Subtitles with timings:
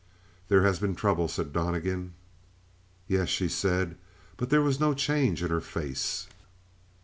[0.47, 2.13] "There has been trouble," said Donnegan.
[3.07, 3.97] "Yes?" she said,
[4.35, 6.25] but there was no change in her face.